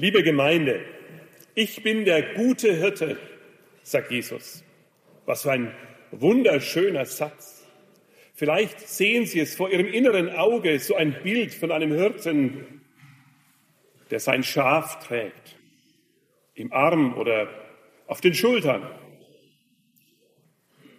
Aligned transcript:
Liebe 0.00 0.22
Gemeinde, 0.22 0.80
ich 1.56 1.82
bin 1.82 2.04
der 2.04 2.34
gute 2.34 2.72
Hirte, 2.72 3.18
sagt 3.82 4.12
Jesus. 4.12 4.62
Was 5.26 5.42
für 5.42 5.50
ein 5.50 5.74
wunderschöner 6.12 7.04
Satz. 7.04 7.66
Vielleicht 8.32 8.78
sehen 8.78 9.26
Sie 9.26 9.40
es 9.40 9.56
vor 9.56 9.72
Ihrem 9.72 9.88
inneren 9.88 10.30
Auge, 10.30 10.78
so 10.78 10.94
ein 10.94 11.20
Bild 11.24 11.52
von 11.52 11.72
einem 11.72 11.90
Hirten, 11.90 12.80
der 14.12 14.20
sein 14.20 14.44
Schaf 14.44 15.04
trägt, 15.04 15.56
im 16.54 16.72
Arm 16.72 17.18
oder 17.18 17.48
auf 18.06 18.20
den 18.20 18.34
Schultern. 18.34 18.88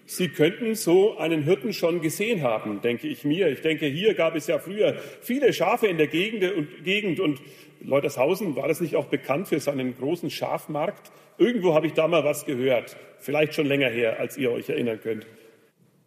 Sie 0.09 0.29
könnten 0.29 0.73
so 0.73 1.19
einen 1.19 1.43
Hirten 1.43 1.71
schon 1.71 2.01
gesehen 2.01 2.41
haben, 2.41 2.81
denke 2.81 3.07
ich 3.07 3.25
mir. 3.25 3.47
Ich 3.49 3.61
denke, 3.61 3.85
hier 3.85 4.15
gab 4.15 4.35
es 4.35 4.47
ja 4.47 4.57
früher 4.57 4.95
viele 5.21 5.53
Schafe 5.53 5.85
in 5.85 5.99
der 5.99 6.07
Gegend 6.07 6.51
und, 6.51 6.83
Gegend 6.83 7.19
und 7.19 7.39
Leutershausen 7.81 8.55
war 8.55 8.67
das 8.67 8.81
nicht 8.81 8.95
auch 8.95 9.05
bekannt 9.05 9.49
für 9.49 9.59
seinen 9.59 9.95
großen 9.95 10.31
Schafmarkt? 10.31 11.11
Irgendwo 11.37 11.75
habe 11.75 11.85
ich 11.85 11.93
da 11.93 12.07
mal 12.07 12.23
was 12.23 12.47
gehört, 12.47 12.97
vielleicht 13.19 13.53
schon 13.53 13.67
länger 13.67 13.89
her, 13.89 14.19
als 14.19 14.35
ihr 14.35 14.51
euch 14.51 14.67
erinnern 14.67 14.99
könnt. 14.99 15.27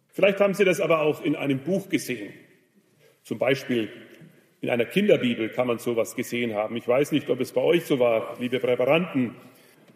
Vielleicht 0.09 0.41
haben 0.41 0.53
Sie 0.53 0.65
das 0.65 0.81
aber 0.81 0.99
auch 0.99 1.23
in 1.23 1.37
einem 1.37 1.59
Buch 1.59 1.87
gesehen. 1.87 2.33
Zum 3.23 3.39
Beispiel 3.39 3.87
in 4.59 4.69
einer 4.69 4.85
Kinderbibel 4.85 5.47
kann 5.47 5.67
man 5.67 5.79
sowas 5.79 6.17
gesehen 6.17 6.55
haben. 6.55 6.75
Ich 6.75 6.89
weiß 6.89 7.13
nicht, 7.13 7.29
ob 7.29 7.39
es 7.39 7.53
bei 7.53 7.61
euch 7.61 7.85
so 7.85 7.99
war, 7.99 8.35
liebe 8.37 8.59
Präparanten. 8.59 9.33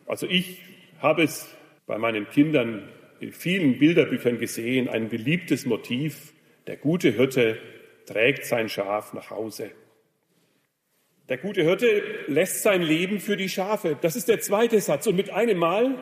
Also 0.06 0.28
ich 0.28 0.62
habe 1.00 1.24
es 1.24 1.54
bei 1.88 1.98
meinen 1.98 2.30
Kindern 2.30 2.88
in 3.20 3.32
vielen 3.32 3.80
Bilderbüchern 3.80 4.38
gesehen, 4.38 4.88
ein 4.88 5.10
beliebtes 5.10 5.66
Motiv. 5.66 6.34
Der 6.68 6.78
gute 6.78 7.12
Hirte 7.12 7.58
trägt 8.06 8.46
sein 8.46 8.70
Schaf 8.70 9.14
nach 9.14 9.30
Hause. 9.30 9.72
Der 11.30 11.38
gute 11.38 11.64
Hirte 11.64 12.04
lässt 12.28 12.64
sein 12.64 12.82
Leben 12.82 13.20
für 13.20 13.36
die 13.36 13.50
Schafe. 13.50 13.98
Das 14.02 14.16
ist 14.16 14.30
der 14.30 14.40
zweite 14.40 14.80
Satz. 14.80 15.08
Und 15.08 15.16
mit 15.16 15.30
einem 15.30 15.58
Mal 15.58 16.02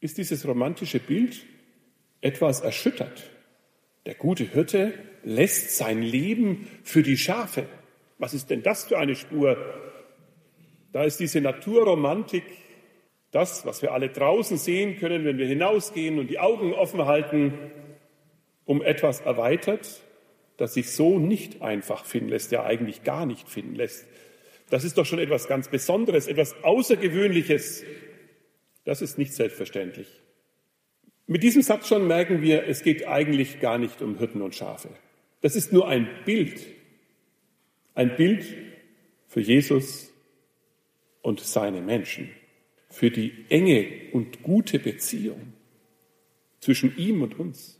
ist 0.00 0.18
dieses 0.18 0.46
romantische 0.46 1.00
Bild 1.00 1.46
etwas 2.20 2.60
erschüttert. 2.60 3.30
Der 4.04 4.14
gute 4.14 4.44
Hirte 4.44 4.92
lässt 5.24 5.76
sein 5.76 6.02
Leben 6.02 6.68
für 6.82 7.02
die 7.02 7.16
Schafe. 7.16 7.66
Was 8.18 8.34
ist 8.34 8.50
denn 8.50 8.62
das 8.62 8.84
für 8.84 8.98
eine 8.98 9.16
Spur? 9.16 9.56
Da 10.92 11.04
ist 11.04 11.18
diese 11.18 11.40
Naturromantik, 11.40 12.44
das, 13.30 13.66
was 13.66 13.82
wir 13.82 13.92
alle 13.92 14.08
draußen 14.08 14.56
sehen 14.56 14.98
können, 14.98 15.24
wenn 15.24 15.38
wir 15.38 15.46
hinausgehen 15.46 16.18
und 16.18 16.28
die 16.28 16.38
Augen 16.38 16.72
offen 16.72 17.04
halten, 17.06 17.54
um 18.64 18.82
etwas 18.82 19.20
erweitert, 19.20 20.02
das 20.56 20.74
sich 20.74 20.90
so 20.90 21.18
nicht 21.18 21.62
einfach 21.62 22.04
finden 22.04 22.30
lässt, 22.30 22.52
ja 22.52 22.64
eigentlich 22.64 23.04
gar 23.04 23.26
nicht 23.26 23.48
finden 23.48 23.74
lässt. 23.74 24.06
Das 24.70 24.84
ist 24.84 24.98
doch 24.98 25.06
schon 25.06 25.18
etwas 25.18 25.48
ganz 25.48 25.68
Besonderes, 25.68 26.26
etwas 26.26 26.56
Außergewöhnliches. 26.64 27.84
Das 28.84 29.02
ist 29.02 29.18
nicht 29.18 29.34
selbstverständlich. 29.34 30.08
Mit 31.26 31.42
diesem 31.42 31.62
Satz 31.62 31.88
schon 31.88 32.06
merken 32.06 32.42
wir, 32.42 32.66
es 32.66 32.82
geht 32.82 33.06
eigentlich 33.06 33.60
gar 33.60 33.78
nicht 33.78 34.00
um 34.02 34.18
Hirten 34.18 34.42
und 34.42 34.54
Schafe. 34.54 34.90
Das 35.40 35.56
ist 35.56 35.72
nur 35.72 35.88
ein 35.88 36.08
Bild. 36.24 36.66
Ein 37.94 38.16
Bild 38.16 38.46
für 39.26 39.40
Jesus 39.40 40.12
und 41.22 41.40
seine 41.40 41.80
Menschen. 41.80 42.30
Für 42.96 43.10
die 43.10 43.44
enge 43.50 43.86
und 44.12 44.42
gute 44.42 44.78
Beziehung 44.78 45.52
zwischen 46.60 46.96
ihm 46.96 47.20
und 47.20 47.38
uns. 47.38 47.78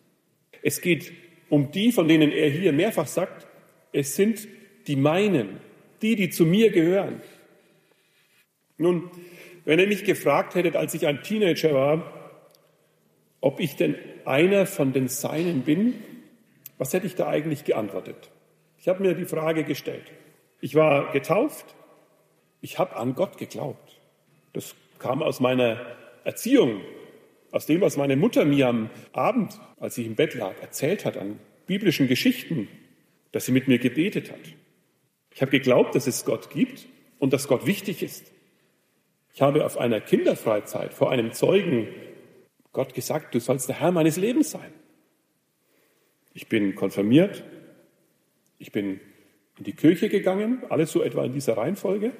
Es 0.60 0.82
geht 0.82 1.10
um 1.48 1.70
die, 1.70 1.90
von 1.90 2.06
denen 2.06 2.30
er 2.30 2.50
hier 2.50 2.74
mehrfach 2.74 3.06
sagt, 3.06 3.46
es 3.92 4.14
sind 4.14 4.46
die 4.86 4.96
meinen, 4.96 5.58
die, 6.02 6.16
die 6.16 6.28
zu 6.28 6.44
mir 6.44 6.70
gehören. 6.70 7.22
Nun, 8.76 9.10
wenn 9.64 9.78
ihr 9.78 9.86
mich 9.86 10.04
gefragt 10.04 10.54
hättet, 10.54 10.76
als 10.76 10.92
ich 10.92 11.06
ein 11.06 11.22
Teenager 11.22 11.72
war, 11.72 12.42
ob 13.40 13.58
ich 13.58 13.74
denn 13.74 13.94
einer 14.26 14.66
von 14.66 14.92
den 14.92 15.08
Seinen 15.08 15.62
bin, 15.62 15.94
was 16.76 16.92
hätte 16.92 17.06
ich 17.06 17.14
da 17.14 17.26
eigentlich 17.26 17.64
geantwortet? 17.64 18.30
Ich 18.78 18.86
habe 18.86 19.02
mir 19.02 19.14
die 19.14 19.24
Frage 19.24 19.64
gestellt. 19.64 20.12
Ich 20.60 20.74
war 20.74 21.10
getauft, 21.12 21.74
ich 22.60 22.78
habe 22.78 22.96
an 22.96 23.14
Gott 23.14 23.38
geglaubt. 23.38 23.98
Das 24.52 24.74
kam 24.98 25.22
aus 25.22 25.40
meiner 25.40 25.80
Erziehung, 26.24 26.80
aus 27.52 27.66
dem, 27.66 27.80
was 27.80 27.96
meine 27.96 28.16
Mutter 28.16 28.44
mir 28.44 28.68
am 28.68 28.90
Abend, 29.12 29.58
als 29.78 29.96
ich 29.98 30.06
im 30.06 30.14
Bett 30.14 30.34
lag, 30.34 30.60
erzählt 30.60 31.04
hat 31.04 31.16
an 31.16 31.38
biblischen 31.66 32.08
Geschichten, 32.08 32.68
dass 33.32 33.46
sie 33.46 33.52
mit 33.52 33.68
mir 33.68 33.78
gebetet 33.78 34.30
hat. 34.30 34.40
Ich 35.34 35.42
habe 35.42 35.50
geglaubt, 35.50 35.94
dass 35.94 36.06
es 36.06 36.24
Gott 36.24 36.50
gibt 36.50 36.86
und 37.18 37.32
dass 37.32 37.48
Gott 37.48 37.66
wichtig 37.66 38.02
ist. 38.02 38.32
Ich 39.34 39.42
habe 39.42 39.66
auf 39.66 39.76
einer 39.76 40.00
Kinderfreizeit 40.00 40.94
vor 40.94 41.10
einem 41.10 41.32
Zeugen 41.32 41.88
Gott 42.72 42.94
gesagt, 42.94 43.34
du 43.34 43.40
sollst 43.40 43.68
der 43.68 43.80
Herr 43.80 43.92
meines 43.92 44.16
Lebens 44.16 44.50
sein. 44.50 44.72
Ich 46.32 46.48
bin 46.48 46.74
konfirmiert, 46.74 47.44
ich 48.58 48.72
bin 48.72 49.00
in 49.58 49.64
die 49.64 49.74
Kirche 49.74 50.08
gegangen, 50.08 50.62
alles 50.68 50.92
so 50.92 51.02
etwa 51.02 51.24
in 51.24 51.32
dieser 51.32 51.56
Reihenfolge. 51.56 52.12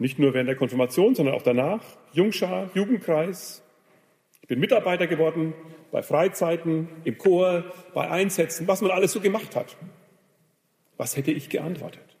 Nicht 0.00 0.18
nur 0.18 0.32
während 0.32 0.48
der 0.48 0.56
Konfirmation, 0.56 1.14
sondern 1.14 1.34
auch 1.34 1.42
danach. 1.42 1.84
Jungschar, 2.14 2.70
Jugendkreis. 2.72 3.62
Ich 4.40 4.48
bin 4.48 4.58
Mitarbeiter 4.58 5.06
geworden 5.06 5.52
bei 5.92 6.02
Freizeiten, 6.02 6.88
im 7.04 7.18
Chor, 7.18 7.64
bei 7.92 8.08
Einsätzen, 8.08 8.66
was 8.66 8.80
man 8.80 8.92
alles 8.92 9.12
so 9.12 9.20
gemacht 9.20 9.54
hat. 9.54 9.76
Was 10.96 11.18
hätte 11.18 11.32
ich 11.32 11.50
geantwortet? 11.50 12.16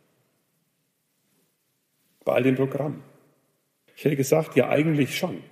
Bei 2.26 2.34
all 2.34 2.42
dem 2.42 2.56
Programm. 2.56 3.02
Ich 3.96 4.04
hätte 4.04 4.16
gesagt, 4.16 4.56
ja 4.56 4.68
eigentlich 4.68 5.16
schon. 5.16 5.42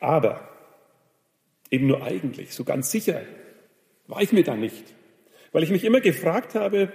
Aber 0.00 0.48
eben 1.70 1.86
nur 1.86 2.02
eigentlich, 2.02 2.54
so 2.54 2.64
ganz 2.64 2.90
sicher 2.90 3.20
war 4.06 4.22
ich 4.22 4.32
mir 4.32 4.42
da 4.42 4.56
nicht, 4.56 4.94
weil 5.52 5.64
ich 5.64 5.70
mich 5.70 5.84
immer 5.84 6.00
gefragt 6.00 6.54
habe, 6.54 6.90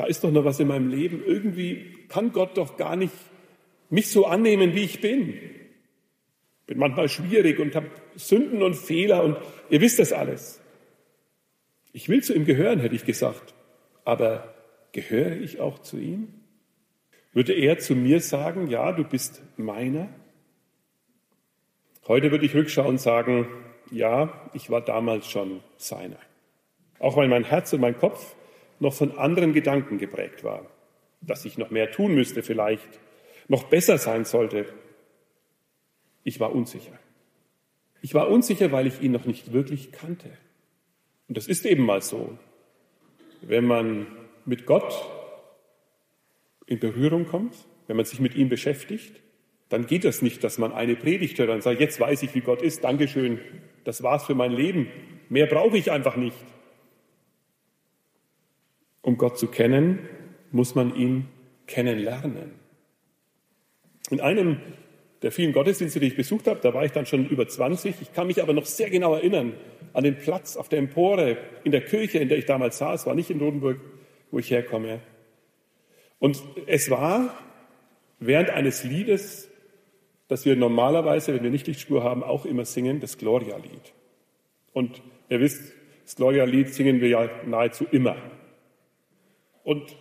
da 0.00 0.06
ist 0.06 0.24
doch 0.24 0.30
noch 0.30 0.46
was 0.46 0.58
in 0.58 0.68
meinem 0.68 0.88
Leben, 0.88 1.22
irgendwie 1.22 2.06
kann 2.08 2.32
Gott 2.32 2.56
doch 2.56 2.78
gar 2.78 2.96
nicht 2.96 3.12
mich 3.90 4.08
so 4.08 4.24
annehmen, 4.24 4.74
wie 4.74 4.84
ich 4.84 5.02
bin. 5.02 5.38
Bin 6.66 6.78
manchmal 6.78 7.10
schwierig 7.10 7.58
und 7.58 7.74
habe 7.74 7.90
Sünden 8.16 8.62
und 8.62 8.76
Fehler 8.76 9.22
und 9.22 9.36
ihr 9.68 9.82
wisst 9.82 9.98
das 9.98 10.14
alles. 10.14 10.58
Ich 11.92 12.08
will 12.08 12.22
zu 12.22 12.34
ihm 12.34 12.46
gehören, 12.46 12.80
hätte 12.80 12.94
ich 12.94 13.04
gesagt, 13.04 13.52
aber 14.06 14.54
gehöre 14.92 15.36
ich 15.36 15.60
auch 15.60 15.80
zu 15.80 15.98
ihm? 15.98 16.28
Würde 17.34 17.52
er 17.52 17.78
zu 17.78 17.94
mir 17.94 18.20
sagen, 18.20 18.68
ja, 18.68 18.92
du 18.92 19.04
bist 19.04 19.42
meiner? 19.58 20.08
Heute 22.08 22.30
würde 22.30 22.46
ich 22.46 22.54
rückschauend 22.54 23.02
sagen, 23.02 23.46
ja, 23.90 24.50
ich 24.54 24.70
war 24.70 24.80
damals 24.80 25.26
schon 25.26 25.60
seiner. 25.76 26.16
Auch 26.98 27.18
weil 27.18 27.28
mein 27.28 27.44
Herz 27.44 27.70
und 27.74 27.82
mein 27.82 27.98
Kopf 27.98 28.34
noch 28.80 28.94
von 28.94 29.16
anderen 29.18 29.52
Gedanken 29.52 29.98
geprägt 29.98 30.42
war, 30.42 30.66
dass 31.20 31.44
ich 31.44 31.58
noch 31.58 31.70
mehr 31.70 31.90
tun 31.90 32.14
müsste 32.14 32.42
vielleicht, 32.42 32.88
noch 33.46 33.64
besser 33.64 33.98
sein 33.98 34.24
sollte. 34.24 34.66
Ich 36.24 36.40
war 36.40 36.54
unsicher. 36.54 36.98
Ich 38.02 38.14
war 38.14 38.28
unsicher, 38.28 38.72
weil 38.72 38.86
ich 38.86 39.00
ihn 39.00 39.12
noch 39.12 39.26
nicht 39.26 39.52
wirklich 39.52 39.92
kannte. 39.92 40.30
Und 41.28 41.36
das 41.36 41.46
ist 41.46 41.66
eben 41.66 41.84
mal 41.84 42.00
so. 42.00 42.36
Wenn 43.42 43.66
man 43.66 44.06
mit 44.46 44.66
Gott 44.66 44.94
in 46.66 46.80
Berührung 46.80 47.26
kommt, 47.26 47.54
wenn 47.86 47.96
man 47.96 48.06
sich 48.06 48.20
mit 48.20 48.34
ihm 48.34 48.48
beschäftigt, 48.48 49.20
dann 49.68 49.86
geht 49.86 50.04
das 50.04 50.22
nicht, 50.22 50.42
dass 50.42 50.58
man 50.58 50.72
eine 50.72 50.96
Predigt 50.96 51.38
hört 51.38 51.50
und 51.50 51.62
sagt, 51.62 51.80
jetzt 51.80 52.00
weiß 52.00 52.22
ich, 52.22 52.34
wie 52.34 52.40
Gott 52.40 52.62
ist, 52.62 52.82
Dankeschön, 52.82 53.38
das 53.84 54.02
war's 54.02 54.24
für 54.24 54.34
mein 54.34 54.52
Leben. 54.52 54.88
Mehr 55.28 55.46
brauche 55.46 55.76
ich 55.76 55.90
einfach 55.90 56.16
nicht. 56.16 56.36
Um 59.02 59.16
Gott 59.16 59.38
zu 59.38 59.46
kennen, 59.46 60.08
muss 60.50 60.74
man 60.74 60.94
ihn 60.94 61.28
kennenlernen. 61.66 62.52
In 64.10 64.20
einem 64.20 64.60
der 65.22 65.32
vielen 65.32 65.52
Gottesdienste, 65.52 66.00
die 66.00 66.08
ich 66.08 66.16
besucht 66.16 66.46
habe, 66.46 66.60
da 66.60 66.72
war 66.72 66.84
ich 66.84 66.92
dann 66.92 67.06
schon 67.06 67.28
über 67.28 67.46
20. 67.46 67.94
Ich 68.00 68.12
kann 68.12 68.26
mich 68.26 68.42
aber 68.42 68.52
noch 68.52 68.66
sehr 68.66 68.90
genau 68.90 69.14
erinnern 69.14 69.54
an 69.92 70.04
den 70.04 70.16
Platz 70.16 70.56
auf 70.56 70.68
der 70.68 70.78
Empore 70.78 71.36
in 71.64 71.72
der 71.72 71.82
Kirche, 71.82 72.18
in 72.18 72.28
der 72.28 72.38
ich 72.38 72.46
damals 72.46 72.78
saß, 72.78 73.06
war 73.06 73.14
nicht 73.14 73.30
in 73.30 73.38
Rodenburg, 73.38 73.80
wo 74.30 74.38
ich 74.38 74.50
herkomme. 74.50 75.00
Und 76.18 76.42
es 76.66 76.90
war 76.90 77.34
während 78.18 78.50
eines 78.50 78.84
Liedes 78.84 79.50
dass 80.30 80.44
wir 80.44 80.54
normalerweise, 80.54 81.34
wenn 81.34 81.42
wir 81.42 81.50
nicht 81.50 81.66
Lichtspur 81.66 82.04
haben, 82.04 82.22
auch 82.22 82.46
immer 82.46 82.64
singen 82.64 83.00
das 83.00 83.18
Gloria-Lied. 83.18 83.92
Und 84.72 85.02
ihr 85.28 85.40
wisst, 85.40 85.72
das 86.04 86.14
Gloria-Lied 86.14 86.72
singen 86.72 87.00
wir 87.00 87.08
ja 87.08 87.28
nahezu 87.46 87.84
immer. 87.90 88.14
Und 89.70 89.96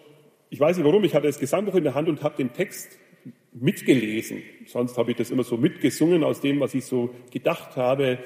ich 0.50 0.60
weiß 0.60 0.77
nicht 0.77 0.86
warum, 0.88 1.04
ich 1.04 1.13
hatte 1.13 1.27
das 1.27 1.38
Gesangbuch 1.38 1.75
in 1.75 1.83
der 1.83 1.94
Hand 1.94 2.10
und 2.10 2.24
habe 2.24 2.36
den 2.38 2.54
Text 2.54 2.98
mitgelesen. 3.54 4.42
Sonst 4.66 4.98
habe 4.98 5.12
ich 5.12 5.18
das 5.18 5.30
immer 5.30 5.44
so 5.44 5.57
mitgesungen 5.57 6.24
aus 6.24 6.42
dem, 6.42 6.60
was 6.60 6.74
ich 6.74 6.86
so 6.86 7.13
gedacht 7.30 7.75
habe, 7.75 8.18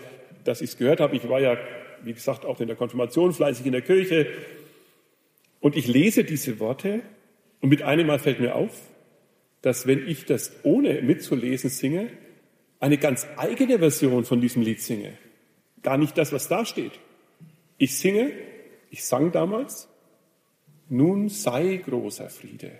dass 0.45 0.61
ich 0.61 0.69
es 0.69 0.77
gehört 0.77 1.01
habe. 1.01 1.17
Ich 1.17 1.27
war 1.27 1.41
ja, 1.41 1.57
wie 2.01 2.13
gesagt, 2.13 2.45
auch 2.45 2.61
in 2.61 2.67
der 2.67 2.77
Konfirmation 2.77 3.33
fleißig 3.33 3.65
in 3.65 3.73
der 3.73 3.81
Kirche. 3.81 4.27
Und 5.59 5.75
ich 5.75 5.85
lese 5.85 6.23
diese 6.23 6.61
Worte 6.61 7.01
Und 7.59 7.67
mit 7.67 7.81
einem 7.81 8.07
Mal 8.07 8.19
fällt 8.19 8.39
mir 8.39 8.55
auf, 8.55 8.79
dass 9.61 9.85
wenn 9.85 10.07
ich 10.07 10.23
das 10.23 10.53
ohne 10.63 11.01
mitzulesen 11.01 11.69
singe, 11.69 12.07
eine 12.79 12.97
ganz 12.97 13.27
eigene 13.35 13.79
Version 13.79 14.23
von 14.23 14.39
diesem 14.39 14.61
Lied 14.61 14.79
singe. 14.79 15.17
Gar 15.81 15.97
nicht 15.97 16.17
das, 16.17 16.31
was 16.31 16.47
da 16.47 16.65
steht. 16.65 16.93
Ich 17.77 17.97
singe, 17.97 18.31
ich 18.91 19.03
sang 19.03 19.33
damals, 19.33 19.89
nun 20.89 21.29
sei 21.29 21.77
großer 21.77 22.29
Friede. 22.29 22.71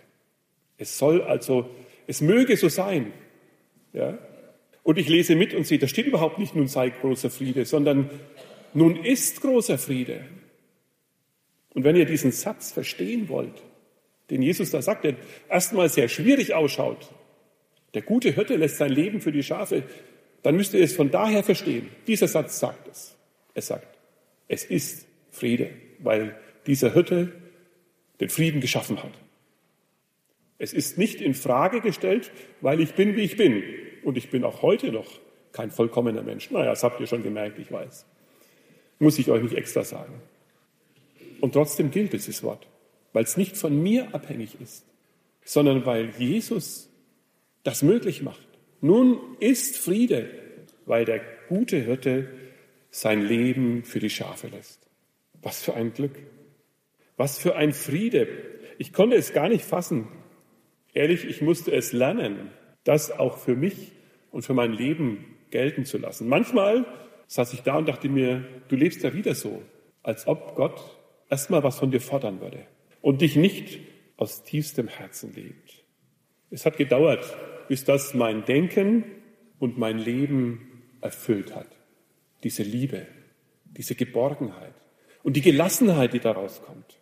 Es 0.77 0.97
soll 0.97 1.21
also, 1.21 1.69
es 2.07 2.21
möge 2.21 2.57
so 2.57 2.69
sein. 2.69 3.13
Ja? 3.93 4.17
Und 4.83 4.97
ich 4.97 5.07
lese 5.07 5.35
mit 5.35 5.53
und 5.53 5.65
sehe, 5.65 5.79
da 5.79 5.87
steht 5.87 6.07
überhaupt 6.07 6.39
nicht 6.39 6.55
nun 6.55 6.67
sei 6.67 6.89
großer 6.89 7.29
Friede, 7.29 7.65
sondern 7.65 8.09
nun 8.73 8.97
ist 8.97 9.41
großer 9.41 9.77
Friede. 9.77 10.25
Und 11.73 11.83
wenn 11.83 11.95
ihr 11.95 12.05
diesen 12.05 12.31
Satz 12.31 12.71
verstehen 12.71 13.29
wollt, 13.29 13.63
den 14.29 14.41
Jesus 14.41 14.71
da 14.71 14.81
sagt, 14.81 15.05
der 15.05 15.15
erstmal 15.49 15.89
sehr 15.89 16.07
schwierig 16.07 16.53
ausschaut, 16.53 17.11
der 17.93 18.01
gute 18.01 18.31
Hirte 18.31 18.55
lässt 18.55 18.77
sein 18.77 18.91
Leben 18.91 19.21
für 19.21 19.31
die 19.31 19.43
Schafe, 19.43 19.83
dann 20.41 20.55
müsst 20.55 20.73
ihr 20.73 20.83
es 20.83 20.95
von 20.95 21.11
daher 21.11 21.43
verstehen. 21.43 21.89
Dieser 22.07 22.27
Satz 22.27 22.59
sagt 22.59 22.87
es. 22.89 23.15
Er 23.53 23.61
sagt, 23.61 23.87
es 24.47 24.65
ist 24.65 25.07
Friede, 25.31 25.69
weil 25.99 26.35
dieser 26.67 26.93
Hirte 26.93 27.31
den 28.19 28.29
Frieden 28.29 28.61
geschaffen 28.61 29.01
hat. 29.01 29.11
Es 30.57 30.73
ist 30.73 30.97
nicht 30.97 31.19
in 31.21 31.33
Frage 31.33 31.81
gestellt, 31.81 32.31
weil 32.61 32.79
ich 32.79 32.93
bin, 32.93 33.15
wie 33.15 33.21
ich 33.21 33.37
bin. 33.37 33.63
Und 34.03 34.17
ich 34.17 34.29
bin 34.29 34.43
auch 34.43 34.61
heute 34.61 34.91
noch 34.91 35.19
kein 35.51 35.71
vollkommener 35.71 36.23
Mensch. 36.23 36.51
Naja, 36.51 36.71
das 36.71 36.83
habt 36.83 36.99
ihr 36.99 37.07
schon 37.07 37.23
gemerkt, 37.23 37.59
ich 37.59 37.71
weiß. 37.71 38.05
Muss 38.99 39.19
ich 39.19 39.29
euch 39.29 39.43
nicht 39.43 39.55
extra 39.55 39.83
sagen. 39.83 40.21
Und 41.41 41.53
trotzdem 41.53 41.91
gilt 41.91 42.13
dieses 42.13 42.43
Wort, 42.43 42.67
weil 43.11 43.23
es 43.23 43.37
nicht 43.37 43.57
von 43.57 43.81
mir 43.81 44.13
abhängig 44.15 44.57
ist, 44.61 44.85
sondern 45.43 45.85
weil 45.85 46.11
Jesus 46.17 46.89
das 47.63 47.81
möglich 47.83 48.21
macht. 48.21 48.47
Nun 48.81 49.19
ist 49.39 49.77
Friede, 49.77 50.29
weil 50.85 51.05
der 51.05 51.21
gute 51.49 51.77
Hirte 51.77 52.29
sein 52.91 53.21
Leben 53.21 53.83
für 53.83 53.99
die 53.99 54.09
Schafe 54.09 54.47
lässt. 54.47 54.79
Was 55.41 55.61
für 55.61 55.73
ein 55.73 55.93
Glück. 55.93 56.15
Was 57.17 57.37
für 57.37 57.55
ein 57.55 57.73
Friede. 57.73 58.27
Ich 58.77 58.93
konnte 58.93 59.15
es 59.15 59.33
gar 59.33 59.49
nicht 59.49 59.63
fassen. 59.63 60.07
Ehrlich, 60.93 61.25
ich 61.25 61.41
musste 61.41 61.71
es 61.71 61.93
lernen, 61.93 62.51
das 62.83 63.11
auch 63.11 63.37
für 63.37 63.55
mich 63.55 63.93
und 64.31 64.43
für 64.43 64.53
mein 64.53 64.73
Leben 64.73 65.25
gelten 65.49 65.85
zu 65.85 65.97
lassen. 65.97 66.27
Manchmal 66.27 66.85
saß 67.27 67.53
ich 67.53 67.61
da 67.61 67.77
und 67.77 67.87
dachte 67.87 68.09
mir, 68.09 68.45
du 68.67 68.75
lebst 68.75 69.03
ja 69.03 69.13
wieder 69.13 69.35
so, 69.35 69.61
als 70.01 70.27
ob 70.27 70.55
Gott 70.55 70.79
erstmal 71.29 71.63
was 71.63 71.79
von 71.79 71.91
dir 71.91 72.01
fordern 72.01 72.41
würde 72.41 72.65
und 73.01 73.21
dich 73.21 73.35
nicht 73.35 73.79
aus 74.17 74.43
tiefstem 74.43 74.87
Herzen 74.87 75.33
lebt. 75.33 75.83
Es 76.49 76.65
hat 76.65 76.77
gedauert, 76.77 77.25
bis 77.67 77.83
das 77.83 78.13
mein 78.13 78.45
Denken 78.45 79.03
und 79.59 79.77
mein 79.77 79.97
Leben 79.97 80.83
erfüllt 81.01 81.55
hat. 81.55 81.67
Diese 82.43 82.63
Liebe, 82.63 83.07
diese 83.65 83.95
Geborgenheit 83.95 84.75
und 85.23 85.35
die 85.35 85.41
Gelassenheit, 85.41 86.13
die 86.13 86.19
daraus 86.19 86.61
kommt, 86.61 86.99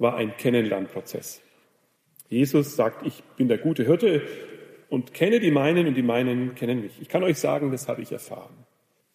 war 0.00 0.16
ein 0.16 0.36
Kennenlernprozess. 0.36 1.42
Jesus 2.28 2.74
sagt, 2.74 3.06
ich 3.06 3.22
bin 3.36 3.48
der 3.48 3.58
gute 3.58 3.84
Hirte 3.84 4.22
und 4.88 5.12
kenne 5.14 5.40
die 5.40 5.50
meinen 5.50 5.86
und 5.86 5.94
die 5.94 6.02
meinen 6.02 6.54
kennen 6.54 6.80
mich. 6.80 7.00
Ich 7.00 7.08
kann 7.08 7.22
euch 7.22 7.38
sagen, 7.38 7.70
das 7.70 7.86
habe 7.86 8.02
ich 8.02 8.10
erfahren. 8.10 8.54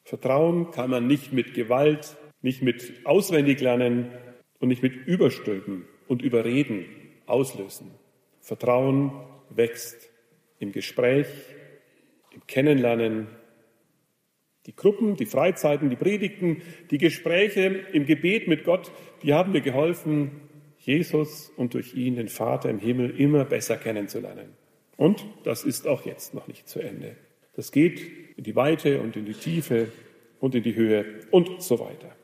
Vertrauen 0.03 0.71
kann 0.71 0.91
man 0.91 1.07
nicht 1.07 1.33
mit 1.33 1.53
Gewalt, 1.53 2.15
nicht 2.41 2.61
mit 2.61 3.05
Auswendiglernen 3.05 4.11
und 4.59 4.69
nicht 4.69 4.83
mit 4.83 4.95
Überstülpen 5.07 5.85
und 6.07 6.21
Überreden 6.21 6.85
auslösen. 7.25 7.91
Vertrauen 8.39 9.11
wächst 9.49 10.11
im 10.59 10.71
Gespräch, 10.71 11.27
im 12.31 12.45
Kennenlernen. 12.45 13.27
Die 14.67 14.75
Gruppen, 14.75 15.15
die 15.15 15.25
Freizeiten, 15.25 15.89
die 15.89 15.95
Predigten, 15.95 16.61
die 16.91 16.99
Gespräche 16.99 17.65
im 17.91 18.05
Gebet 18.05 18.47
mit 18.47 18.63
Gott, 18.63 18.91
die 19.23 19.33
haben 19.33 19.51
mir 19.51 19.61
geholfen, 19.61 20.44
Jesus 20.85 21.51
und 21.57 21.73
durch 21.73 21.95
ihn 21.95 22.15
den 22.15 22.29
Vater 22.29 22.69
im 22.69 22.79
Himmel 22.79 23.19
immer 23.19 23.45
besser 23.45 23.77
kennenzulernen. 23.77 24.49
Und 24.97 25.25
das 25.43 25.63
ist 25.63 25.87
auch 25.87 26.05
jetzt 26.05 26.33
noch 26.33 26.47
nicht 26.47 26.67
zu 26.67 26.79
Ende. 26.79 27.15
Das 27.55 27.71
geht 27.71 28.01
in 28.37 28.43
die 28.43 28.55
Weite 28.55 29.01
und 29.01 29.15
in 29.15 29.25
die 29.25 29.33
Tiefe 29.33 29.91
und 30.39 30.55
in 30.55 30.63
die 30.63 30.75
Höhe 30.75 31.05
und 31.31 31.61
so 31.61 31.79
weiter. 31.79 32.15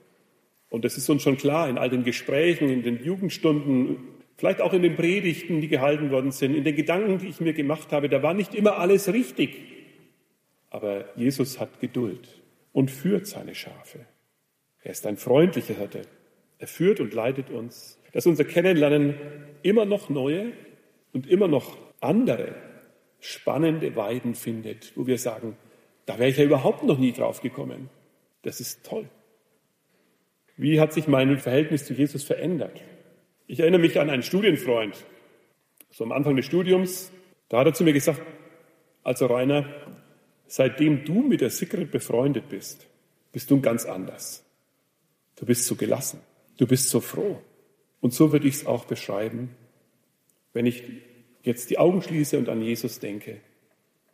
Und 0.70 0.86
das 0.86 0.98
ist 0.98 1.10
uns 1.10 1.22
schon 1.24 1.38
klar 1.38 1.70
in 1.70 1.78
all 1.78 1.90
den 1.90 2.04
Gesprächen, 2.04 2.70
in 2.70 2.84
den 2.84 3.04
Jugendstunden, 3.04 3.98
vielleicht 4.38 4.62
auch 4.62 4.74
in 4.74 4.82
den 4.82 4.96
Predigten, 4.96 5.60
die 5.60 5.68
gehalten 5.68 6.12
worden 6.12 6.32
sind, 6.32 6.56
in 6.56 6.64
den 6.64 6.76
Gedanken, 6.76 7.18
die 7.18 7.28
ich 7.28 7.42
mir 7.42 7.54
gemacht 7.54 7.92
habe. 7.92 8.10
Da 8.10 8.24
war 8.24 8.34
nicht 8.34 8.56
immer 8.56 8.78
alles 8.78 9.12
richtig. 9.12 9.62
Aber 10.70 11.06
Jesus 11.18 11.60
hat 11.60 11.82
Geduld 11.82 12.42
und 12.72 12.90
führt 12.90 13.28
seine 13.28 13.54
Schafe. 13.54 14.06
Er 14.82 14.92
ist 14.92 15.06
ein 15.06 15.18
freundlicher 15.18 15.76
Hirte. 15.76 16.04
Er 16.58 16.68
führt 16.68 17.00
und 17.00 17.14
leitet 17.14 17.50
uns 17.50 18.00
dass 18.12 18.26
unser 18.26 18.44
Kennenlernen 18.44 19.16
immer 19.64 19.86
noch 19.86 20.10
neue 20.10 20.54
und 21.14 21.28
immer 21.28 21.48
noch 21.48 21.78
andere 22.00 22.56
spannende 23.20 23.96
Weiden 23.96 24.36
findet, 24.36 24.94
wo 24.96 25.06
wir 25.08 25.18
sagen, 25.18 25.56
da 26.06 26.18
wäre 26.18 26.30
ich 26.30 26.38
ja 26.38 26.44
überhaupt 26.44 26.84
noch 26.84 26.98
nie 26.98 27.12
drauf 27.12 27.42
gekommen. 27.42 27.90
Das 28.42 28.60
ist 28.60 28.84
toll. 28.86 29.08
Wie 30.58 30.80
hat 30.80 30.94
sich 30.94 31.08
mein 31.08 31.38
Verhältnis 31.38 31.86
zu 31.86 31.94
Jesus 31.94 32.24
verändert? 32.24 32.82
Ich 33.48 33.60
erinnere 33.60 33.82
mich 33.82 34.00
an 34.00 34.10
einen 34.10 34.24
Studienfreund, 34.24 34.96
so 35.92 36.04
am 36.04 36.12
Anfang 36.12 36.36
des 36.36 36.46
Studiums, 36.46 37.12
da 37.50 37.60
hat 37.60 37.68
er 37.68 37.74
zu 37.74 37.84
mir 37.84 37.94
gesagt, 37.94 38.22
also 39.04 39.26
Rainer, 39.26 39.66
seitdem 40.48 41.04
du 41.06 41.22
mit 41.22 41.42
der 41.42 41.50
Sigrid 41.50 41.92
befreundet 41.92 42.50
bist, 42.50 42.88
bist 43.32 43.50
du 43.52 43.62
ganz 43.62 43.86
anders. 43.86 44.44
Du 45.36 45.46
bist 45.46 45.66
so 45.66 45.76
gelassen, 45.76 46.20
du 46.58 46.68
bist 46.68 46.90
so 46.90 47.02
froh, 47.02 47.42
und 48.02 48.14
so 48.14 48.32
würde 48.32 48.48
ich 48.48 48.56
es 48.56 48.66
auch 48.66 48.86
beschreiben, 48.86 49.50
wenn 50.54 50.66
ich 50.66 50.84
jetzt 51.44 51.70
die 51.70 51.78
Augen 51.78 52.02
schließe 52.02 52.38
und 52.38 52.50
an 52.50 52.62
Jesus 52.62 53.00
denke. 53.00 53.38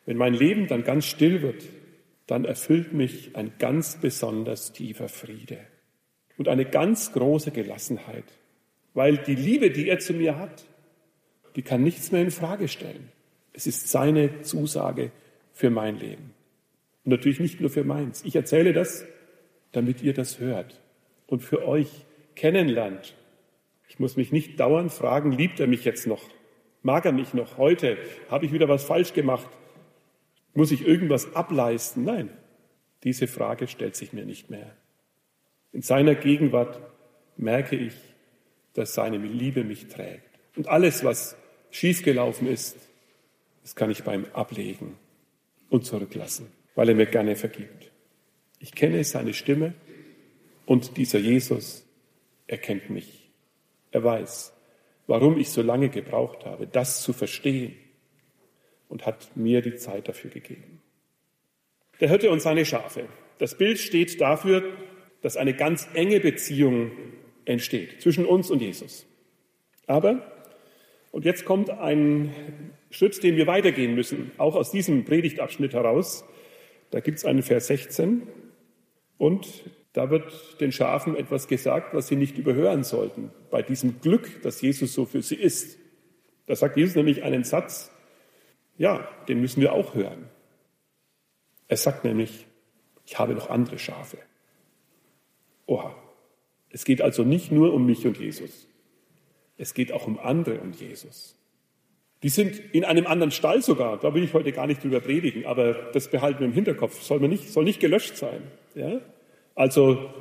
Wenn 0.05 0.17
mein 0.17 0.33
Leben 0.33 0.67
dann 0.67 0.83
ganz 0.83 1.05
still 1.05 1.41
wird, 1.41 1.63
dann 2.27 2.45
erfüllt 2.45 2.93
mich 2.93 3.35
ein 3.35 3.53
ganz 3.57 3.99
besonders 3.99 4.73
tiefer 4.73 5.09
Friede 5.09 5.59
und 6.37 6.47
eine 6.47 6.65
ganz 6.65 7.13
große 7.13 7.51
Gelassenheit, 7.51 8.25
weil 8.93 9.17
die 9.17 9.35
Liebe, 9.35 9.71
die 9.71 9.89
er 9.89 9.99
zu 9.99 10.13
mir 10.13 10.37
hat, 10.37 10.65
die 11.55 11.61
kann 11.61 11.83
nichts 11.83 12.11
mehr 12.11 12.21
in 12.21 12.31
Frage 12.31 12.67
stellen. 12.67 13.09
Es 13.53 13.65
ist 13.65 13.89
seine 13.89 14.41
Zusage 14.41 15.11
für 15.53 15.69
mein 15.69 15.97
Leben. 15.97 16.33
Und 17.03 17.11
natürlich 17.11 17.39
nicht 17.39 17.59
nur 17.59 17.69
für 17.69 17.83
meins. 17.83 18.23
Ich 18.23 18.35
erzähle 18.35 18.73
das, 18.73 19.05
damit 19.71 20.03
ihr 20.03 20.13
das 20.13 20.39
hört 20.39 20.79
und 21.25 21.41
für 21.41 21.67
euch 21.67 21.89
kennenlernt 22.35 23.15
ich 23.87 23.99
muss 23.99 24.17
mich 24.17 24.31
nicht 24.31 24.59
dauernd 24.59 24.91
fragen, 24.91 25.31
liebt 25.31 25.59
er 25.59 25.67
mich 25.67 25.85
jetzt 25.85 26.07
noch? 26.07 26.23
Mag 26.83 27.05
er 27.05 27.11
mich 27.11 27.33
noch 27.33 27.57
heute? 27.57 27.97
Habe 28.29 28.45
ich 28.45 28.51
wieder 28.51 28.69
was 28.69 28.83
falsch 28.83 29.13
gemacht? 29.13 29.47
Muss 30.53 30.71
ich 30.71 30.85
irgendwas 30.85 31.35
ableisten? 31.35 32.03
Nein, 32.03 32.29
diese 33.03 33.27
Frage 33.27 33.67
stellt 33.67 33.95
sich 33.95 34.13
mir 34.13 34.25
nicht 34.25 34.49
mehr. 34.49 34.75
In 35.71 35.81
seiner 35.81 36.15
Gegenwart 36.15 36.79
merke 37.35 37.75
ich, 37.75 37.93
dass 38.73 38.93
seine 38.93 39.17
Liebe 39.17 39.63
mich 39.63 39.87
trägt. 39.87 40.23
Und 40.55 40.67
alles, 40.67 41.03
was 41.03 41.35
schiefgelaufen 41.71 42.47
ist, 42.47 42.77
das 43.63 43.75
kann 43.75 43.91
ich 43.91 44.03
beim 44.03 44.25
Ablegen 44.33 44.97
und 45.69 45.85
zurücklassen, 45.85 46.47
weil 46.75 46.89
er 46.89 46.95
mir 46.95 47.05
gerne 47.05 47.35
vergibt. 47.35 47.91
Ich 48.59 48.73
kenne 48.73 49.03
seine 49.03 49.33
Stimme 49.33 49.73
und 50.65 50.97
dieser 50.97 51.19
Jesus 51.19 51.85
erkennt 52.47 52.89
mich. 52.89 53.16
Er 53.91 54.03
weiß, 54.03 54.53
warum 55.07 55.37
ich 55.37 55.49
so 55.49 55.61
lange 55.61 55.89
gebraucht 55.89 56.45
habe, 56.45 56.67
das 56.67 57.01
zu 57.01 57.13
verstehen 57.13 57.75
und 58.89 59.05
hat 59.05 59.35
mir 59.35 59.61
die 59.61 59.75
Zeit 59.75 60.07
dafür 60.07 60.29
gegeben. 60.29 60.81
Der 61.99 62.09
Hirte 62.09 62.29
und 62.29 62.41
seine 62.41 62.65
Schafe. 62.65 63.07
Das 63.39 63.57
Bild 63.57 63.79
steht 63.79 64.19
dafür, 64.21 64.63
dass 65.21 65.37
eine 65.37 65.53
ganz 65.53 65.87
enge 65.93 66.19
Beziehung 66.19 66.91
entsteht 67.45 68.01
zwischen 68.01 68.25
uns 68.25 68.51
und 68.51 68.61
Jesus. 68.61 69.05
Aber, 69.87 70.31
und 71.11 71.25
jetzt 71.25 71.45
kommt 71.45 71.69
ein 71.69 72.33
Schritt, 72.91 73.23
den 73.23 73.35
wir 73.35 73.47
weitergehen 73.47 73.95
müssen, 73.95 74.31
auch 74.37 74.55
aus 74.55 74.71
diesem 74.71 75.05
Predigtabschnitt 75.05 75.73
heraus. 75.73 76.25
Da 76.91 76.99
gibt 76.99 77.17
es 77.17 77.25
einen 77.25 77.41
Vers 77.41 77.67
16 77.67 78.27
und 79.17 79.63
da 79.97 80.11
wird 80.11 80.61
den 80.61 80.71
Schafen 80.71 81.15
etwas 81.15 81.47
gesagt, 81.47 81.95
was 81.95 82.07
sie 82.07 82.17
nicht 82.17 82.37
überhören 82.37 82.83
sollten, 82.83 83.31
bei 83.49 83.63
diesem 83.63 83.99
Glück, 83.99 84.43
das 84.43 84.61
Jesus 84.61 84.93
so 84.93 85.05
für 85.05 85.23
sie 85.23 85.33
ist. 85.33 85.79
Da 86.45 86.55
sagt 86.55 86.77
Jesus 86.77 86.95
nämlich 86.95 87.23
einen 87.23 87.43
Satz, 87.43 87.91
ja, 88.77 89.09
den 89.27 89.41
müssen 89.41 89.59
wir 89.59 89.73
auch 89.73 89.95
hören. 89.95 90.29
Er 91.67 91.77
sagt 91.77 92.03
nämlich, 92.03 92.45
ich 93.07 93.17
habe 93.17 93.33
noch 93.33 93.49
andere 93.49 93.79
Schafe. 93.79 94.19
Oha, 95.65 95.95
es 96.69 96.85
geht 96.85 97.01
also 97.01 97.23
nicht 97.23 97.51
nur 97.51 97.73
um 97.73 97.87
mich 97.87 98.05
und 98.05 98.19
Jesus. 98.19 98.67
Es 99.57 99.73
geht 99.73 99.91
auch 99.91 100.05
um 100.05 100.19
andere 100.19 100.59
und 100.59 100.79
Jesus. 100.79 101.35
Die 102.21 102.29
sind 102.29 102.59
in 102.71 102.85
einem 102.85 103.07
anderen 103.07 103.31
Stall 103.31 103.63
sogar. 103.63 103.97
Da 103.97 104.13
will 104.13 104.23
ich 104.23 104.35
heute 104.35 104.51
gar 104.51 104.67
nicht 104.67 104.83
drüber 104.83 104.99
predigen, 104.99 105.47
aber 105.47 105.73
das 105.91 106.11
behalten 106.11 106.41
wir 106.41 106.45
im 106.45 106.53
Hinterkopf. 106.53 107.01
Soll, 107.01 107.19
man 107.19 107.31
nicht, 107.31 107.49
soll 107.49 107.63
nicht 107.63 107.79
gelöscht 107.79 108.15
sein. 108.15 108.43
Ja? 108.75 109.01
Also 109.57 110.13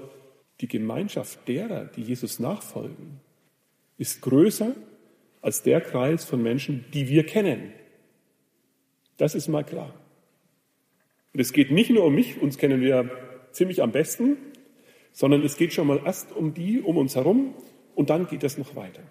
die 0.63 0.67
Gemeinschaft 0.67 1.47
derer, 1.47 1.85
die 1.85 2.01
Jesus 2.01 2.41
nachfolgen, 2.41 3.21
ist 3.99 4.23
größer 4.23 4.75
als 5.43 5.63
der 5.63 5.83
Kreis 5.83 6.25
von 6.25 6.43
Menschen, 6.43 6.87
die 6.95 7.11
wir 7.11 7.27
kennen. 7.27 7.75
Das 9.19 9.35
ist 9.35 9.49
mal 9.49 9.63
klar. 9.63 9.95
Und 11.35 11.41
es 11.41 11.53
geht 11.53 11.71
nicht 11.71 11.91
nur 11.91 12.05
um 12.05 12.15
mich, 12.15 12.41
uns 12.41 12.57
kennen 12.57 12.81
wir 12.81 13.11
ziemlich 13.53 13.83
am 13.83 13.93
besten, 13.93 14.39
sondern 15.13 15.43
es 15.43 15.59
geht 15.59 15.75
schon 15.75 15.87
mal 15.87 16.01
erst 16.03 16.33
um 16.33 16.55
die 16.55 16.81
um 16.81 16.97
uns 16.97 17.15
herum 17.15 17.55
und 17.95 18.09
dann 18.09 18.29
geht 18.29 18.43
es 18.43 18.57
noch 18.57 18.75
weiter. 18.75 19.03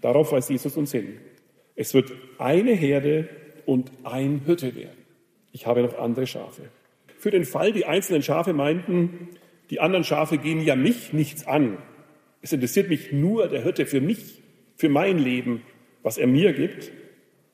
Darauf 0.00 0.30
weist 0.30 0.50
Jesus 0.50 0.76
uns 0.76 0.92
hin. 0.92 1.18
Es 1.74 1.94
wird 1.94 2.12
eine 2.38 2.74
Herde 2.74 3.28
und 3.66 3.90
ein 4.04 4.42
Hirte 4.46 4.76
werden. 4.76 5.04
Ich 5.50 5.66
habe 5.66 5.82
noch 5.82 5.98
andere 5.98 6.28
Schafe. 6.28 6.62
Für 7.18 7.32
den 7.32 7.44
Fall, 7.44 7.72
die 7.72 7.86
einzelnen 7.86 8.22
Schafe 8.22 8.52
meinten, 8.52 9.30
die 9.70 9.80
anderen 9.80 10.04
Schafe 10.04 10.38
gehen 10.38 10.60
ja 10.60 10.76
mich 10.76 11.12
nichts 11.12 11.46
an. 11.46 11.78
Es 12.42 12.52
interessiert 12.52 12.88
mich 12.88 13.12
nur 13.12 13.48
der 13.48 13.62
Hirte 13.62 13.86
für 13.86 14.00
mich, 14.00 14.42
für 14.76 14.88
mein 14.88 15.18
Leben, 15.18 15.62
was 16.02 16.18
er 16.18 16.26
mir 16.26 16.52
gibt, 16.52 16.92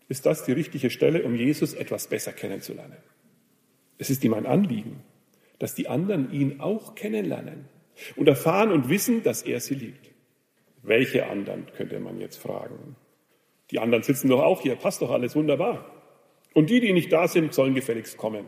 ist 0.09 0.27
das 0.27 0.45
die 0.45 0.53
richtige 0.53 0.91
Stelle, 0.91 1.23
um 1.23 1.37
Jesus 1.37 1.75
etwas 1.75 2.09
besser 2.09 2.33
kennenzulernen. 2.33 2.97
Es 3.99 4.11
ist 4.11 4.25
ihm 4.25 4.35
ein 4.35 4.47
Anliegen, 4.47 5.03
dass 5.59 5.75
die 5.75 5.87
anderen 5.87 6.33
ihn 6.33 6.61
auch 6.61 6.95
kennenlernen 6.95 7.67
und 8.17 8.27
erfahren 8.27 8.73
und 8.73 8.89
wissen, 8.89 9.23
dass 9.23 9.43
er 9.43 9.61
sie 9.61 9.75
liebt. 9.75 10.11
Welche 10.83 11.27
anderen, 11.27 11.67
könnte 11.77 12.01
man 12.01 12.19
jetzt 12.19 12.39
fragen. 12.39 12.97
Die 13.71 13.79
anderen 13.79 14.03
sitzen 14.03 14.29
doch 14.29 14.43
auch 14.43 14.63
hier, 14.63 14.75
passt 14.77 15.03
doch 15.03 15.11
alles 15.11 15.37
wunderbar. 15.37 15.85
Und 16.55 16.71
die, 16.71 16.81
die 16.81 16.93
nicht 16.93 17.13
da 17.13 17.29
sind, 17.29 17.55
sollen 17.55 17.75
gefälligst 17.75 18.17
kommen. 18.17 18.47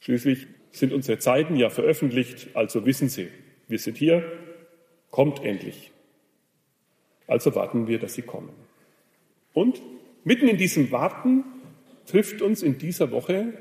Schließlich 0.00 0.46
sind 0.72 0.92
unsere 0.92 1.18
Zeiten 1.18 1.56
ja 1.56 1.70
veröffentlicht, 1.70 2.48
also 2.54 2.84
wissen 2.86 3.08
Sie, 3.08 3.28
wir 3.68 3.78
sind 3.78 3.96
hier, 3.96 4.24
kommt 5.10 5.44
endlich. 5.44 5.92
Also 7.26 7.54
warten 7.54 7.86
wir, 7.86 7.98
dass 7.98 8.14
Sie 8.14 8.22
kommen. 8.22 8.52
Und 9.52 9.80
mitten 10.24 10.48
in 10.48 10.56
diesem 10.56 10.90
Warten 10.90 11.44
trifft 12.06 12.42
uns 12.42 12.62
in 12.62 12.78
dieser 12.78 13.10
Woche 13.10 13.52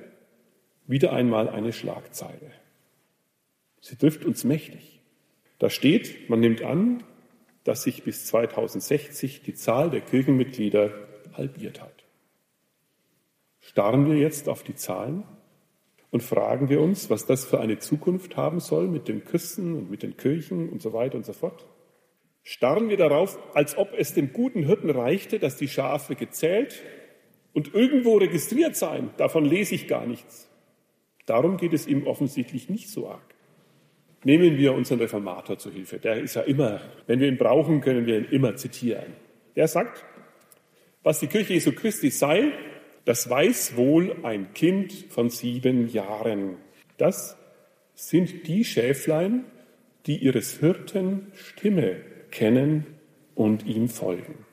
wieder 0.88 1.14
einmal 1.14 1.50
eine 1.50 1.74
Schlagzeile. 1.74 2.52
Sie 3.82 3.96
trifft 3.96 4.26
uns 4.26 4.44
mächtig. 4.44 5.02
Da 5.60 5.70
steht, 5.70 6.30
man 6.30 6.40
nimmt 6.40 6.64
an, 6.64 7.04
dass 7.64 7.84
sich 7.84 8.04
bis 8.04 8.26
2060 8.26 9.44
die 9.44 9.54
Zahl 9.54 9.90
der 9.90 10.02
Kirchenmitglieder 10.02 10.92
halbiert 11.34 11.82
hat. 11.82 12.04
Starren 13.60 14.10
wir 14.10 14.18
jetzt 14.18 14.50
auf 14.50 14.64
die 14.64 14.76
Zahlen 14.76 15.24
und 16.12 16.22
fragen 16.22 16.70
wir 16.70 16.82
uns, 16.82 17.10
was 17.10 17.26
das 17.26 17.46
für 17.46 17.60
eine 17.60 17.80
Zukunft 17.80 18.36
haben 18.36 18.60
soll 18.60 18.88
mit 18.88 19.08
den 19.08 19.24
Christen 19.24 19.76
und 19.76 19.90
mit 19.90 20.04
den 20.04 20.18
Kirchen 20.18 20.70
und 20.70 20.82
so 20.82 20.94
weiter 20.94 21.16
und 21.16 21.26
so 21.26 21.34
fort. 21.34 21.66
Starren 22.44 22.90
wir 22.90 22.98
darauf, 22.98 23.40
als 23.56 23.78
ob 23.78 23.94
es 23.98 24.14
dem 24.14 24.34
guten 24.34 24.64
Hirten 24.64 24.90
reichte, 24.90 25.40
dass 25.40 25.58
die 25.58 25.68
Schafe 25.68 26.16
gezählt 26.16 26.82
und 27.54 27.74
irgendwo 27.74 28.18
registriert 28.18 28.76
seien. 28.76 29.12
Davon 29.18 29.46
lese 29.46 29.76
ich 29.76 29.88
gar 29.88 30.06
nichts. 30.06 30.50
Darum 31.26 31.58
geht 31.58 31.74
es 31.74 31.88
ihm 31.88 32.08
offensichtlich 32.08 32.68
nicht 32.70 32.90
so 32.90 33.08
arg. 33.08 33.36
Nehmen 34.24 34.58
wir 34.58 34.74
unseren 34.74 35.00
Reformator 35.00 35.58
zu 35.58 35.72
Hilfe. 35.72 35.98
Der 35.98 36.18
ist 36.18 36.36
ja 36.36 36.42
immer, 36.42 36.82
wenn 37.08 37.20
wir 37.20 37.28
ihn 37.28 37.38
brauchen, 37.38 37.82
können 37.82 38.06
wir 38.06 38.18
ihn 38.18 38.26
immer 38.26 38.56
zitieren. 38.56 39.14
Der 39.56 39.68
sagt, 39.68 40.04
was 41.04 41.20
die 41.20 41.28
Kirche 41.28 41.54
Jesu 41.54 41.72
Christi 41.72 42.10
sei, 42.10 42.52
das 43.06 43.30
weiß 43.30 43.76
wohl 43.78 44.16
ein 44.24 44.54
Kind 44.54 44.92
von 45.10 45.30
sieben 45.30 45.88
Jahren. 45.88 46.58
Das 46.98 47.38
sind 47.96 48.48
die 48.48 48.64
Schäflein, 48.64 49.46
die 50.06 50.18
ihres 50.18 50.60
Hirten 50.60 51.32
Stimme 51.34 52.02
kennen 52.32 52.86
und 53.36 53.66
ihm 53.66 53.88
folgen. 53.88 54.46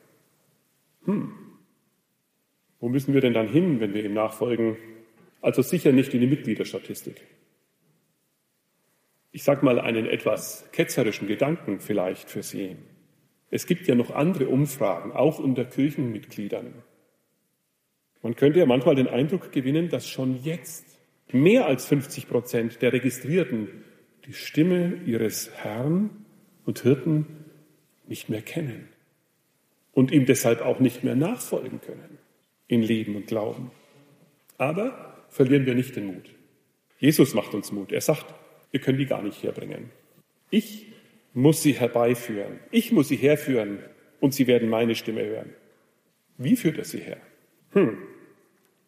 Hm. 1.05 1.33
Wo 2.81 2.89
müssen 2.89 3.15
wir 3.15 3.21
denn 3.21 3.35
dann 3.35 3.49
hin, 3.49 3.81
wenn 3.81 3.95
wir 3.95 4.05
ihm 4.05 4.15
nachfolgen? 4.15 4.77
Also 5.41 5.63
sicher 5.63 5.93
nicht 5.93 6.15
in 6.15 6.21
die 6.21 6.27
Mitgliederstatistik 6.27 7.23
ich 9.39 9.45
sage 9.45 9.65
mal, 9.65 9.79
einen 9.79 10.07
etwas 10.07 10.69
ketzerischen 10.73 11.29
Gedanken 11.29 11.81
vielleicht 11.81 12.31
für 12.31 12.43
Sie. 12.43 12.77
Es 13.51 13.67
gibt 13.67 13.87
ja 13.87 13.95
noch 13.95 14.11
andere 14.11 14.49
Umfragen, 14.49 15.13
auch 15.13 15.39
unter 15.39 15.65
Kirchenmitgliedern. 15.65 16.75
Man 18.23 18.37
könnte 18.37 18.59
ja 18.59 18.67
manchmal 18.67 18.95
den 18.95 19.09
Eindruck 19.09 19.53
gewinnen, 19.53 19.89
dass 19.89 20.09
schon 20.09 20.43
jetzt 20.43 20.99
mehr 21.33 21.67
als 21.67 21.87
50 21.87 22.29
Prozent 22.29 22.83
der 22.83 22.93
Registrierten 22.93 23.69
die 24.27 24.33
Stimme 24.33 25.01
ihres 25.07 25.51
Herrn 25.55 26.11
und 26.65 26.81
Hirten 26.81 27.27
nicht 28.07 28.29
mehr 28.29 28.43
kennen 28.43 28.89
und 29.93 30.11
ihm 30.11 30.27
deshalb 30.27 30.63
auch 30.63 30.81
nicht 30.81 31.05
mehr 31.05 31.17
nachfolgen 31.17 31.81
können 31.81 32.19
in 32.67 32.83
Leben 32.83 33.17
und 33.17 33.27
Glauben. 33.27 33.71
Aber 34.59 35.25
verlieren 35.29 35.67
wir 35.67 35.75
nicht 35.75 35.97
den 35.97 36.07
Mut. 36.07 36.31
Jesus 36.99 37.35
macht 37.35 37.55
uns 37.55 37.73
Mut. 37.73 37.93
Er 37.93 38.01
sagt, 38.01 38.27
wir 38.71 38.81
können 38.81 38.99
die 38.99 39.07
gar 39.07 39.23
nicht 39.23 39.43
herbringen. 39.43 39.91
Ich 40.51 40.87
muss 41.33 41.63
sie 41.63 41.73
herbeiführen. 41.73 42.59
Ich 42.71 42.93
muss 42.93 43.09
sie 43.09 43.17
herführen 43.17 43.79
und 44.21 44.35
sie 44.35 44.47
werden 44.47 44.69
meine 44.69 44.95
Stimme 44.95 45.25
hören. 45.25 45.55
Wie 46.37 46.57
führt 46.57 46.79
er 46.79 46.85
sie 46.85 46.99
her? 46.99 47.19
Hm. 47.79 47.99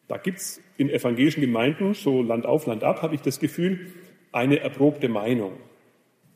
Da 0.08 0.16
gibt's 0.16 0.60
in 0.76 0.90
evangelischen 0.90 1.40
Gemeinden, 1.40 1.94
so 1.94 2.22
Land 2.22 2.44
auf, 2.44 2.66
Land 2.66 2.82
ab, 2.82 3.02
habe 3.02 3.14
ich 3.14 3.20
das 3.20 3.38
Gefühl, 3.38 3.92
eine 4.32 4.58
erprobte 4.58 5.08
Meinung. 5.08 5.52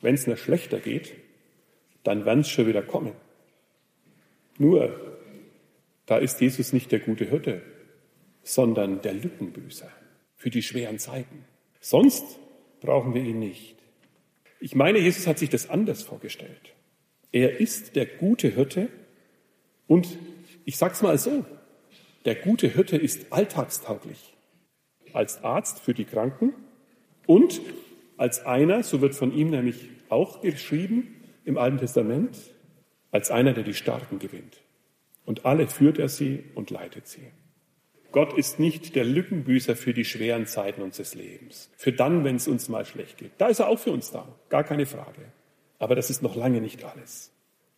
Wenn 0.01 0.15
es 0.15 0.27
noch 0.27 0.37
schlechter 0.37 0.79
geht, 0.79 1.15
dann 2.05 2.25
werden 2.25 2.41
es 2.41 2.51
schon 2.51 2.67
wieder 2.67 2.83
kommen. 2.83 3.13
Nur, 4.59 5.19
da 6.07 6.19
ist 6.19 6.41
Jesus 6.41 6.73
nicht 6.73 6.93
der 6.93 7.01
gute 7.01 7.25
Hirte, 7.25 7.63
sondern 8.45 9.03
der 9.03 9.15
Lückenbüßer 9.15 9.91
für 10.37 10.51
die 10.51 10.63
schweren 10.63 10.99
Zeiten. 10.99 11.45
Sonst 11.81 12.39
brauchen 12.81 13.15
wir 13.15 13.23
ihn 13.23 13.39
nicht. 13.39 13.77
Ich 14.61 14.75
meine, 14.75 14.99
Jesus 14.99 15.27
hat 15.27 15.39
sich 15.39 15.49
das 15.51 15.69
anders 15.69 16.03
vorgestellt. 16.03 16.75
Er 17.33 17.59
ist 17.59 17.97
der 17.97 18.07
gute 18.07 18.49
Hirte 18.49 18.89
und 19.89 20.17
ich 20.65 20.77
sag's 20.77 21.03
mal 21.03 21.19
so, 21.19 21.45
der 22.25 22.35
gute 22.37 22.69
Hirte 22.69 22.97
ist 22.97 23.33
alltagstauglich. 23.33 24.35
Als 25.13 25.45
Arzt 25.45 25.81
für 25.81 25.95
die 25.95 26.05
Kranken 26.05 26.55
und 27.27 27.61
als 28.17 28.45
einer, 28.47 28.83
so 28.83 29.01
wird 29.01 29.15
von 29.15 29.33
ihm 29.33 29.51
nämlich 29.51 29.89
auch 30.09 30.41
geschrieben 30.41 31.21
im 31.45 31.59
Alten 31.59 31.79
Testament, 31.79 32.37
als 33.11 33.31
einer, 33.31 33.53
der 33.53 33.65
die 33.65 33.75
Starken 33.75 34.19
gewinnt. 34.19 34.61
Und 35.25 35.47
alle 35.47 35.69
führt 35.69 35.99
er 35.99 36.09
sie 36.09 36.45
und 36.55 36.71
leitet 36.71 37.07
sie. 37.07 37.31
Gott 38.13 38.33
ist 38.39 38.61
nicht 38.61 38.95
der 38.95 39.05
Lückenbüßer 39.05 39.75
für 39.75 39.93
die 39.93 40.05
schweren 40.05 40.47
Zeiten 40.47 40.83
unseres 40.83 41.15
Lebens. 41.15 41.71
Für 41.77 41.93
dann, 41.93 42.23
wenn 42.23 42.37
es 42.37 42.47
uns 42.47 42.69
mal 42.69 42.85
schlecht 42.85 43.19
geht. 43.19 43.33
Da 43.39 43.49
ist 43.49 43.59
er 43.59 43.69
auch 43.69 43.79
für 43.79 43.91
uns 43.91 44.13
da. 44.13 44.29
Gar 44.49 44.65
keine 44.65 44.87
Frage. 44.87 45.33
Aber 45.79 45.97
das 45.97 46.11
ist 46.11 46.23
noch 46.23 46.37
lange 46.37 46.61
nicht 46.61 46.85
alles. 46.85 47.33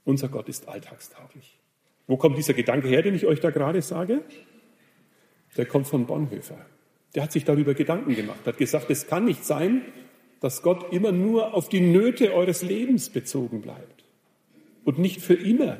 Unser 0.04 0.28
Gott 0.28 0.48
ist 0.48 0.68
alltagstauglich. 0.68 1.58
Wo 2.06 2.16
kommt 2.16 2.38
dieser 2.38 2.54
Gedanke 2.54 2.88
her, 2.88 3.02
den 3.02 3.14
ich 3.14 3.26
euch 3.26 3.40
da 3.40 3.50
gerade 3.50 3.82
sage? 3.82 4.22
Der 5.56 5.66
kommt 5.66 5.86
von 5.86 6.06
Bonhoeffer. 6.06 6.58
Der 7.14 7.22
hat 7.22 7.32
sich 7.32 7.44
darüber 7.44 7.74
Gedanken 7.74 8.14
gemacht, 8.14 8.40
hat 8.44 8.58
gesagt, 8.58 8.90
es 8.90 9.06
kann 9.06 9.24
nicht 9.24 9.44
sein, 9.44 9.82
dass 10.40 10.62
Gott 10.62 10.92
immer 10.92 11.12
nur 11.12 11.54
auf 11.54 11.68
die 11.68 11.80
Nöte 11.80 12.34
eures 12.34 12.62
Lebens 12.62 13.08
bezogen 13.08 13.62
bleibt 13.62 14.04
und 14.84 14.98
nicht 14.98 15.20
für 15.20 15.34
immer 15.34 15.78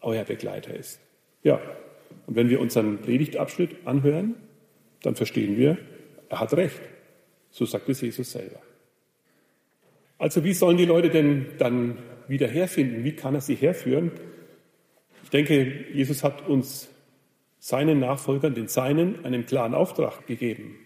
euer 0.00 0.24
Begleiter 0.24 0.74
ist. 0.74 1.00
Ja, 1.42 1.60
und 2.26 2.36
wenn 2.36 2.50
wir 2.50 2.60
unseren 2.60 2.98
Predigtabschnitt 2.98 3.86
anhören, 3.86 4.34
dann 5.02 5.14
verstehen 5.14 5.56
wir, 5.56 5.78
er 6.28 6.40
hat 6.40 6.52
recht. 6.54 6.80
So 7.50 7.64
sagt 7.64 7.88
es 7.88 8.00
Jesus 8.00 8.32
selber. 8.32 8.60
Also 10.18 10.44
wie 10.44 10.52
sollen 10.52 10.76
die 10.76 10.84
Leute 10.84 11.10
denn 11.10 11.46
dann 11.58 11.98
wieder 12.26 12.48
herfinden? 12.48 13.04
Wie 13.04 13.12
kann 13.12 13.34
er 13.34 13.40
sie 13.40 13.54
herführen? 13.54 14.10
Ich 15.28 15.30
denke, 15.30 15.84
Jesus 15.92 16.24
hat 16.24 16.48
uns 16.48 16.88
seinen 17.58 18.00
Nachfolgern, 18.00 18.54
den 18.54 18.66
Seinen, 18.66 19.26
einen 19.26 19.44
klaren 19.44 19.74
Auftrag 19.74 20.26
gegeben. 20.26 20.78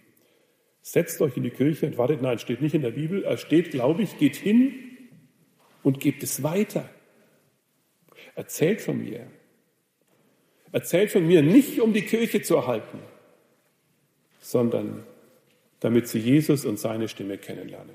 Setzt 0.81 1.21
euch 1.21 1.37
in 1.37 1.45
die 1.45 1.51
Kirche 1.51 1.87
und 1.87 1.97
wartet. 1.97 2.23
Nein, 2.23 2.41
steht 2.41 2.61
nicht 2.61 2.75
in 2.75 2.83
der 2.83 2.91
Bibel. 2.91 3.23
Er 3.23 3.37
steht, 3.37 3.71
glaube 3.71 4.03
ich, 4.03 4.19
geht 4.19 4.35
hin 4.35 4.75
und 5.85 6.01
gebt 6.01 6.25
es 6.25 6.43
weiter. 6.43 6.89
Erzählt 8.35 8.81
von 8.81 8.99
mir. 8.99 9.29
Erzählt 10.73 11.13
von 11.13 11.25
mir 11.25 11.41
nicht, 11.41 11.81
um 11.81 11.93
die 11.93 12.03
Kirche 12.03 12.43
zu 12.43 12.57
erhalten, 12.57 12.99
sondern 14.41 15.05
damit 15.79 16.09
sie 16.09 16.19
Jesus 16.19 16.65
und 16.65 16.81
seine 16.81 17.07
Stimme 17.07 17.39
kennenlernen 17.39 17.95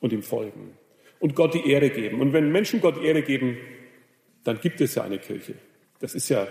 und 0.00 0.12
ihm 0.12 0.24
folgen 0.24 0.72
und 1.20 1.36
Gott 1.36 1.54
die 1.54 1.70
Ehre 1.70 1.90
geben. 1.90 2.20
Und 2.20 2.32
wenn 2.32 2.50
Menschen 2.50 2.80
Gott 2.80 3.00
Ehre 3.00 3.22
geben, 3.22 3.58
dann 4.42 4.60
gibt 4.60 4.80
es 4.80 4.96
ja 4.96 5.04
eine 5.04 5.20
Kirche. 5.20 5.54
Das 6.04 6.14
ist 6.14 6.28
ja 6.28 6.46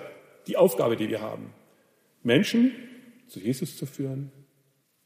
die 0.48 0.58
Aufgabe, 0.58 0.96
die 0.96 1.10
wir 1.10 1.22
haben. 1.22 1.54
Menschen 2.24 2.72
zu 3.28 3.40
Jesus 3.40 3.78
zu 3.78 3.86
führen? 3.86 4.32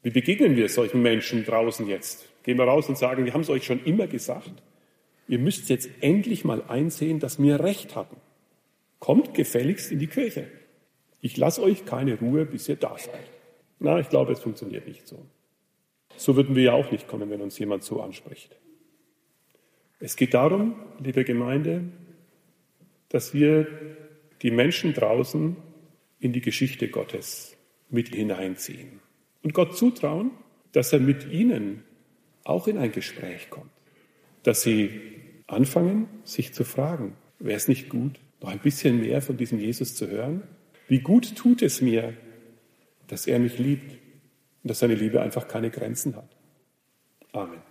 Wie 0.02 0.08
begegnen 0.08 0.56
wir 0.56 0.70
solchen 0.70 1.02
Menschen 1.02 1.44
draußen 1.44 1.86
jetzt? 1.86 2.26
Gehen 2.44 2.56
wir 2.56 2.64
raus 2.64 2.88
und 2.88 2.96
sagen, 2.96 3.26
wir 3.26 3.34
haben 3.34 3.42
es 3.42 3.50
euch 3.50 3.66
schon 3.66 3.84
immer 3.84 4.06
gesagt. 4.06 4.62
Ihr 5.28 5.38
müsst 5.38 5.68
jetzt 5.68 5.90
endlich 6.00 6.46
mal 6.46 6.62
einsehen, 6.66 7.20
dass 7.20 7.38
wir 7.38 7.60
recht 7.60 7.94
hatten. 7.94 8.16
Kommt 9.00 9.34
gefälligst 9.34 9.92
in 9.92 9.98
die 9.98 10.06
Kirche. 10.06 10.46
Ich 11.20 11.36
lasse 11.36 11.62
euch 11.62 11.84
keine 11.84 12.18
Ruhe, 12.18 12.46
bis 12.46 12.70
ihr 12.70 12.76
da 12.76 12.96
seid. 12.96 13.30
Na, 13.80 14.00
ich 14.00 14.08
glaube, 14.08 14.32
es 14.32 14.40
funktioniert 14.40 14.88
nicht 14.88 15.06
so. 15.06 15.26
So 16.16 16.36
würden 16.36 16.56
wir 16.56 16.62
ja 16.62 16.72
auch 16.72 16.90
nicht 16.90 17.06
kommen, 17.06 17.28
wenn 17.28 17.42
uns 17.42 17.58
jemand 17.58 17.84
so 17.84 18.00
anspricht. 18.00 18.56
Es 20.00 20.16
geht 20.16 20.32
darum, 20.32 20.74
liebe 21.04 21.24
Gemeinde, 21.24 21.82
dass 23.10 23.34
wir 23.34 23.66
die 24.42 24.50
Menschen 24.50 24.94
draußen 24.94 25.56
in 26.20 26.32
die 26.32 26.40
Geschichte 26.40 26.88
Gottes 26.88 27.56
mit 27.90 28.14
hineinziehen 28.14 29.00
und 29.42 29.54
Gott 29.54 29.76
zutrauen, 29.76 30.30
dass 30.72 30.92
er 30.92 31.00
mit 31.00 31.30
ihnen 31.30 31.84
auch 32.44 32.66
in 32.68 32.78
ein 32.78 32.92
Gespräch 32.92 33.50
kommt, 33.50 33.70
dass 34.42 34.62
sie 34.62 35.00
anfangen, 35.46 36.08
sich 36.24 36.52
zu 36.52 36.64
fragen, 36.64 37.14
wäre 37.38 37.56
es 37.56 37.68
nicht 37.68 37.88
gut, 37.88 38.18
noch 38.40 38.50
ein 38.50 38.58
bisschen 38.58 39.00
mehr 39.00 39.22
von 39.22 39.36
diesem 39.36 39.58
Jesus 39.58 39.94
zu 39.94 40.08
hören? 40.08 40.42
Wie 40.86 41.00
gut 41.00 41.36
tut 41.36 41.62
es 41.62 41.80
mir, 41.80 42.14
dass 43.08 43.26
er 43.26 43.38
mich 43.38 43.58
liebt 43.58 43.92
und 44.62 44.70
dass 44.70 44.78
seine 44.78 44.94
Liebe 44.94 45.20
einfach 45.20 45.48
keine 45.48 45.70
Grenzen 45.70 46.16
hat. 46.16 46.36
Amen. 47.32 47.67